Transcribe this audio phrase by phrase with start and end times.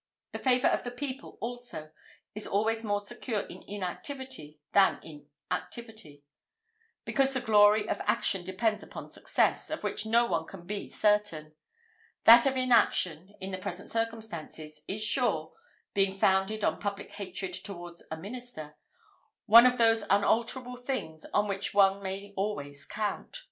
[0.31, 1.91] The favour of the people, also,
[2.33, 6.23] is always more secure in inactivity than in activity,
[7.05, 11.53] because the glory of action depends upon success, of which no one can be certain:
[12.23, 15.53] that of inaction, in the present circumstances, is sure,
[15.93, 18.77] being founded on public hatred towards a minister
[19.45, 23.37] one of those unalterable things on which one may always count.